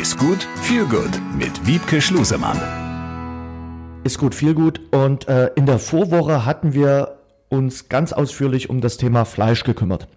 [0.00, 2.58] Ist gut, viel gut mit Wiebke Schlusemann.
[4.02, 4.80] Ist gut, viel gut.
[4.92, 7.18] Und äh, in der Vorwoche hatten wir
[7.48, 10.08] uns ganz ausführlich um das Thema Fleisch gekümmert.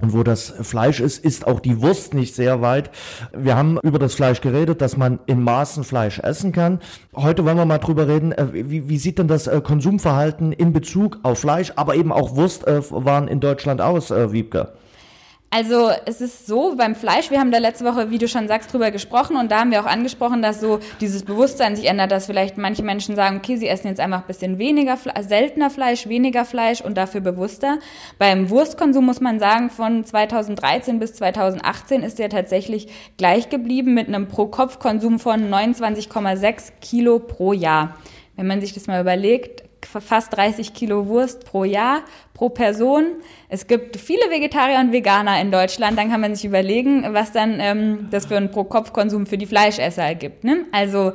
[0.00, 2.90] Und wo das Fleisch ist, ist auch die Wurst nicht sehr weit.
[3.32, 6.80] Wir haben über das Fleisch geredet, dass man in Maßen Fleisch essen kann.
[7.14, 10.72] Heute wollen wir mal drüber reden, äh, wie, wie sieht denn das äh, Konsumverhalten in
[10.72, 14.72] Bezug auf Fleisch, aber eben auch Wurstwaren in Deutschland aus, Wiebke?
[15.52, 18.72] Also es ist so beim Fleisch, wir haben da letzte Woche, wie du schon sagst,
[18.72, 22.26] drüber gesprochen und da haben wir auch angesprochen, dass so dieses Bewusstsein sich ändert, dass
[22.26, 26.44] vielleicht manche Menschen sagen, okay, sie essen jetzt einfach ein bisschen weniger, seltener Fleisch, weniger
[26.44, 27.80] Fleisch und dafür bewusster.
[28.16, 32.86] Beim Wurstkonsum muss man sagen, von 2013 bis 2018 ist der tatsächlich
[33.16, 37.96] gleich geblieben mit einem Pro-Kopf-Konsum von 29,6 Kilo pro Jahr.
[38.36, 42.02] Wenn man sich das mal überlegt, fast 30 Kilo Wurst pro Jahr,
[42.34, 43.06] pro Person.
[43.48, 45.98] Es gibt viele Vegetarier und Veganer in Deutschland.
[45.98, 50.02] Dann kann man sich überlegen, was dann ähm, das für einen Pro-Kopf-Konsum für die Fleischesser
[50.02, 50.44] ergibt.
[50.44, 50.64] Ne?
[50.72, 51.12] Also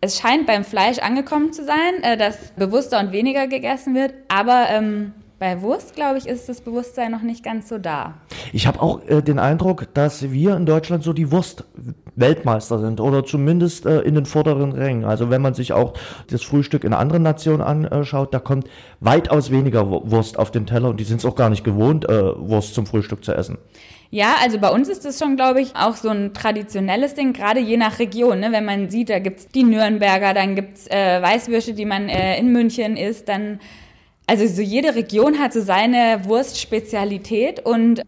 [0.00, 4.66] es scheint beim Fleisch angekommen zu sein, äh, dass bewusster und weniger gegessen wird, aber
[4.70, 8.14] ähm, bei Wurst, glaube ich, ist das Bewusstsein noch nicht ganz so da.
[8.52, 13.24] Ich habe auch äh, den Eindruck, dass wir in Deutschland so die Wurst-Weltmeister sind oder
[13.24, 15.04] zumindest äh, in den vorderen Rängen.
[15.04, 15.92] Also wenn man sich auch
[16.30, 18.68] das Frühstück in anderen Nationen anschaut, da kommt
[19.00, 22.38] weitaus weniger Wurst auf den Teller und die sind es auch gar nicht gewohnt, äh,
[22.38, 23.58] Wurst zum Frühstück zu essen.
[24.10, 27.60] Ja, also bei uns ist das schon, glaube ich, auch so ein traditionelles Ding, gerade
[27.60, 28.40] je nach Region.
[28.40, 28.52] Ne?
[28.52, 32.52] Wenn man sieht, da gibt's die Nürnberger, dann gibt's äh, Weißwürsche, die man äh, in
[32.52, 33.58] München isst, dann
[34.26, 38.02] also so jede Region hat so seine Wurstspezialität und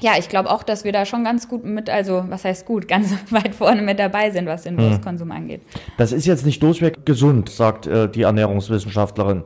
[0.00, 2.86] ja, ich glaube auch, dass wir da schon ganz gut mit, also was heißt gut,
[2.88, 4.90] ganz weit vorne mit dabei sind, was den hm.
[4.90, 5.62] Wurstkonsum angeht.
[5.96, 9.44] Das ist jetzt nicht durchweg gesund, sagt äh, die Ernährungswissenschaftlerin.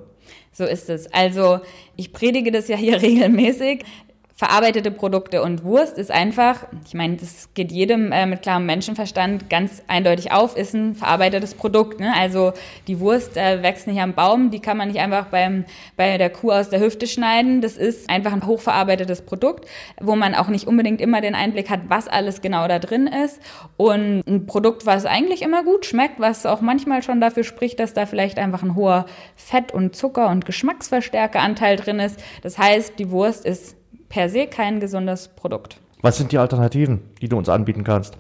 [0.53, 1.13] So ist es.
[1.13, 1.61] Also
[1.97, 3.85] ich predige das ja hier regelmäßig
[4.41, 9.51] verarbeitete Produkte und Wurst ist einfach, ich meine, das geht jedem äh, mit klarem Menschenverstand
[9.51, 12.01] ganz eindeutig auf, ist ein verarbeitetes Produkt.
[12.01, 12.11] Ne?
[12.17, 12.55] Also
[12.87, 15.67] die Wurst äh, wächst nicht am Baum, die kann man nicht einfach beim,
[15.99, 17.61] bei der Kuh aus der Hüfte schneiden.
[17.61, 19.69] Das ist einfach ein hochverarbeitetes Produkt,
[20.01, 23.43] wo man auch nicht unbedingt immer den Einblick hat, was alles genau da drin ist.
[23.77, 27.93] Und ein Produkt, was eigentlich immer gut schmeckt, was auch manchmal schon dafür spricht, dass
[27.93, 29.05] da vielleicht einfach ein hoher
[29.37, 32.19] Fett- und Zucker- und Geschmacksverstärkeranteil drin ist.
[32.41, 33.77] Das heißt, die Wurst ist
[34.11, 35.79] per se kein gesundes Produkt.
[36.03, 38.19] Was sind die Alternativen, die du uns anbieten kannst?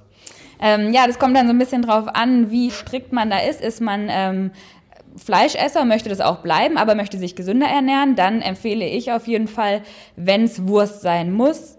[0.62, 3.60] Ähm, ja, das kommt dann so ein bisschen drauf an, wie strikt man da ist.
[3.60, 4.50] Ist man ähm,
[5.16, 9.48] Fleischesser, möchte das auch bleiben, aber möchte sich gesünder ernähren, dann empfehle ich auf jeden
[9.48, 9.82] Fall,
[10.16, 11.78] wenn es Wurst sein muss,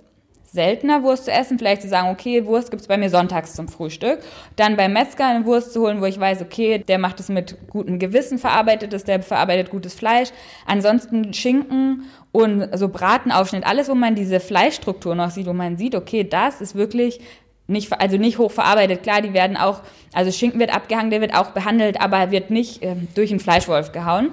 [0.51, 4.19] seltener Wurst zu essen, vielleicht zu sagen, okay, Wurst gibt's bei mir sonntags zum Frühstück.
[4.57, 7.55] Dann beim Metzger eine Wurst zu holen, wo ich weiß, okay, der macht es mit
[7.69, 10.29] gutem Gewissen verarbeitet ist, der verarbeitet gutes Fleisch.
[10.65, 12.03] Ansonsten Schinken
[12.33, 16.59] und so Bratenaufschnitt, alles, wo man diese Fleischstruktur noch sieht, wo man sieht, okay, das
[16.59, 17.21] ist wirklich
[17.67, 19.03] nicht, also nicht hochverarbeitet.
[19.03, 19.81] Klar, die werden auch,
[20.11, 23.93] also Schinken wird abgehangen, der wird auch behandelt, aber wird nicht äh, durch einen Fleischwolf
[23.93, 24.31] gehauen.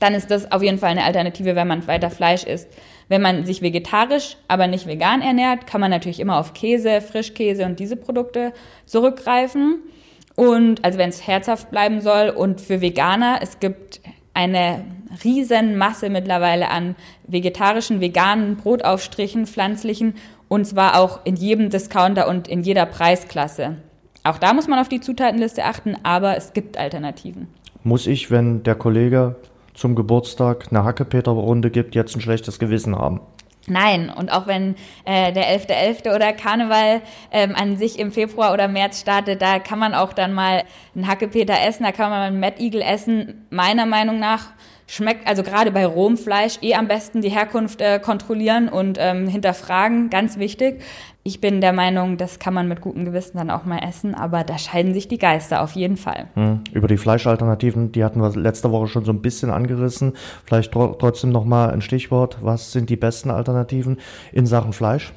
[0.00, 2.68] Dann ist das auf jeden Fall eine Alternative, wenn man weiter Fleisch isst.
[3.08, 7.64] Wenn man sich vegetarisch, aber nicht vegan ernährt, kann man natürlich immer auf Käse, Frischkäse
[7.64, 8.52] und diese Produkte
[8.84, 9.82] zurückgreifen.
[10.34, 14.00] Und also wenn es herzhaft bleiben soll und für Veganer, es gibt
[14.34, 14.84] eine
[15.24, 16.94] riesen Masse mittlerweile an
[17.26, 20.14] vegetarischen, veganen Brotaufstrichen, pflanzlichen
[20.48, 23.76] und zwar auch in jedem Discounter und in jeder Preisklasse.
[24.24, 27.48] Auch da muss man auf die Zutatenliste achten, aber es gibt Alternativen.
[27.84, 29.36] Muss ich, wenn der Kollege
[29.76, 33.20] zum Geburtstag eine Hackepeter-Runde gibt, jetzt ein schlechtes Gewissen haben.
[33.68, 36.04] Nein, und auch wenn äh, der 11.11.
[36.04, 36.14] .11.
[36.14, 40.32] oder Karneval ähm, an sich im Februar oder März startet, da kann man auch dann
[40.32, 40.62] mal
[40.94, 43.46] einen Hackepeter essen, da kann man mal einen Mad Eagle essen.
[43.50, 44.50] Meiner Meinung nach
[44.86, 50.10] schmeckt, also gerade bei Rohmfleisch, eh am besten die Herkunft äh, kontrollieren und ähm, hinterfragen,
[50.10, 50.82] ganz wichtig.
[51.26, 54.44] Ich bin der Meinung, das kann man mit gutem Gewissen dann auch mal essen, aber
[54.44, 56.28] da scheiden sich die Geister auf jeden Fall.
[56.34, 56.60] Hm.
[56.72, 60.12] Über die Fleischalternativen, die hatten wir letzte Woche schon so ein bisschen angerissen.
[60.44, 62.38] Vielleicht tr trotzdem noch mal ein Stichwort.
[62.42, 63.98] Was sind die besten Alternativen
[64.30, 65.12] in Sachen Fleisch?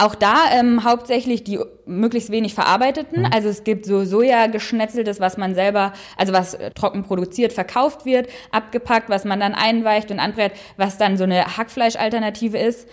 [0.00, 3.22] Auch da ähm, hauptsächlich die möglichst wenig verarbeiteten.
[3.22, 3.30] Mhm.
[3.34, 8.28] Also es gibt so Soja-geschnetzeltes, was man selber, also was äh, trocken produziert, verkauft wird,
[8.52, 12.86] abgepackt, was man dann einweicht und anbrät, was dann so eine Hackfleischalternative ist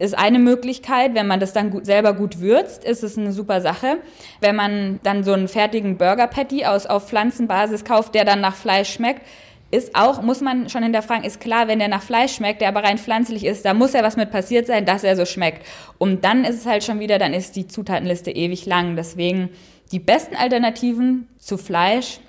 [0.00, 1.14] ist eine Möglichkeit.
[1.14, 3.98] Wenn man das dann gut, selber gut würzt, ist es eine super Sache.
[4.40, 8.56] Wenn man dann so einen fertigen Burger Patty aus auf Pflanzenbasis kauft, der dann nach
[8.56, 9.22] Fleisch schmeckt,
[9.70, 12.82] ist auch, muss man schon hinterfragen, ist klar, wenn der nach Fleisch schmeckt, der aber
[12.82, 15.64] rein pflanzlich ist, da muss ja was mit passiert sein, dass er so schmeckt.
[15.98, 18.96] Und dann ist es halt schon wieder, dann ist die Zutatenliste ewig lang.
[18.96, 19.50] Deswegen
[19.92, 22.20] die besten Alternativen zu Fleisch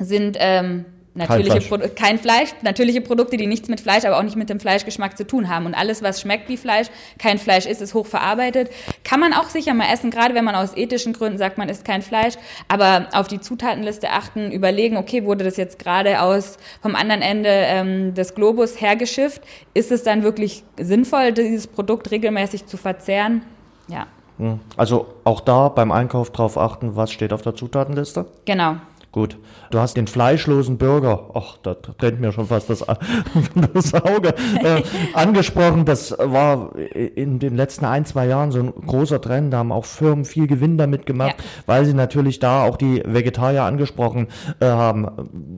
[0.00, 1.94] sind ähm, Natürliche kein, Fleisch.
[1.94, 5.26] kein Fleisch, natürliche Produkte, die nichts mit Fleisch, aber auch nicht mit dem Fleischgeschmack zu
[5.26, 5.64] tun haben.
[5.64, 8.70] Und alles, was schmeckt wie Fleisch, kein Fleisch ist, ist hochverarbeitet.
[9.02, 11.86] Kann man auch sicher mal essen, gerade wenn man aus ethischen Gründen sagt, man isst
[11.86, 12.34] kein Fleisch.
[12.68, 17.48] Aber auf die Zutatenliste achten, überlegen, okay, wurde das jetzt gerade aus vom anderen Ende
[17.50, 19.40] ähm, des Globus hergeschifft?
[19.72, 23.40] Ist es dann wirklich sinnvoll, dieses Produkt regelmäßig zu verzehren?
[23.88, 24.06] Ja.
[24.38, 24.60] Hm.
[24.76, 28.26] Also auch da beim Einkauf drauf achten, was steht auf der Zutatenliste?
[28.44, 28.76] Genau.
[29.16, 29.38] Gut.
[29.70, 32.84] Du hast den fleischlosen Bürger, ach, da trennt mir schon fast das,
[33.72, 34.82] das Auge, äh,
[35.14, 35.86] angesprochen.
[35.86, 39.54] Das war in den letzten ein, zwei Jahren so ein großer Trend.
[39.54, 41.44] Da haben auch Firmen viel Gewinn damit gemacht, ja.
[41.64, 44.28] weil sie natürlich da auch die Vegetarier angesprochen
[44.60, 45.08] äh, haben.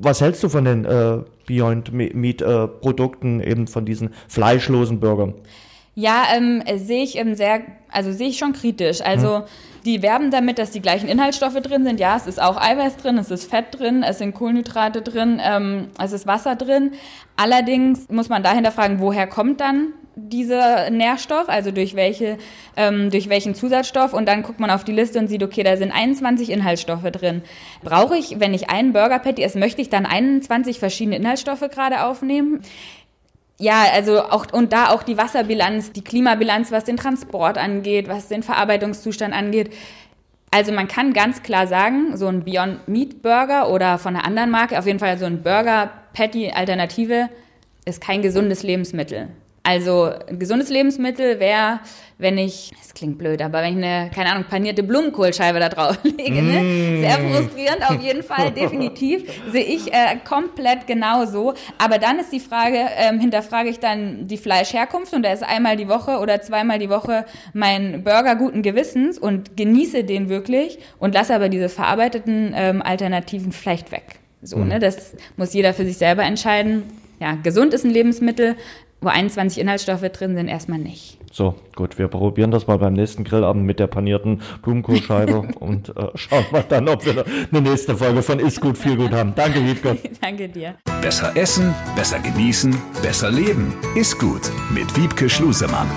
[0.02, 1.18] Was hältst du von den äh,
[1.48, 5.34] Beyond Meat äh, Produkten, eben von diesen fleischlosen Burgern?
[5.96, 7.62] Ja, ähm, sehe ich ähm, sehr,
[7.98, 9.00] also sehe ich schon kritisch.
[9.00, 9.44] Also hm.
[9.84, 11.98] die werben damit, dass die gleichen Inhaltsstoffe drin sind.
[11.98, 15.88] Ja, es ist auch Eiweiß drin, es ist Fett drin, es sind Kohlenhydrate drin, ähm,
[16.02, 16.92] es ist Wasser drin.
[17.36, 22.38] Allerdings muss man dahinter fragen, woher kommt dann dieser Nährstoff, also durch welche,
[22.76, 25.76] ähm, durch welchen Zusatzstoff und dann guckt man auf die Liste und sieht, okay, da
[25.76, 27.42] sind 21 Inhaltsstoffe drin.
[27.82, 32.04] Brauche ich, wenn ich einen Burger Patty esse, möchte ich dann 21 verschiedene Inhaltsstoffe gerade
[32.04, 32.62] aufnehmen?
[33.58, 38.28] Ja, also auch und da auch die Wasserbilanz, die Klimabilanz, was den Transport angeht, was
[38.28, 39.74] den Verarbeitungszustand angeht.
[40.50, 44.50] Also man kann ganz klar sagen, so ein Beyond Meat Burger oder von einer anderen
[44.50, 47.28] Marke, auf jeden Fall so ein Burger Patty Alternative
[47.84, 49.28] ist kein gesundes Lebensmittel.
[49.62, 51.80] Also ein gesundes Lebensmittel wäre,
[52.16, 55.98] wenn ich, es klingt blöd, aber wenn ich eine, keine Ahnung, panierte Blumenkohlscheibe da drauf
[56.02, 56.62] lege, ne?
[56.62, 57.00] Mm.
[57.00, 59.30] Sehr frustrierend auf jeden Fall, definitiv.
[59.52, 61.54] Sehe ich äh, komplett genauso.
[61.78, 65.76] Aber dann ist die Frage, ähm, hinterfrage ich dann die Fleischherkunft und da ist einmal
[65.76, 71.14] die Woche oder zweimal die Woche mein Burger guten Gewissens und genieße den wirklich und
[71.14, 74.18] lasse aber diese verarbeiteten ähm, Alternativen vielleicht weg.
[74.42, 74.68] So, mm.
[74.68, 74.78] ne?
[74.80, 76.84] Das muss jeder für sich selber entscheiden.
[77.20, 78.56] Ja, gesund ist ein Lebensmittel,
[79.00, 81.18] wo 21 Inhaltsstoffe drin sind, erstmal nicht.
[81.32, 86.08] So, gut, wir probieren das mal beim nächsten Grillabend mit der panierten Blumenkohlscheibe und äh,
[86.14, 89.34] schauen mal dann, ob wir eine nächste Folge von Ist gut, viel gut haben.
[89.34, 89.98] Danke, Wiebke.
[90.20, 90.74] Danke dir.
[91.00, 93.74] Besser essen, besser genießen, besser leben.
[93.94, 95.88] Ist gut mit Wiebke Schlusemann.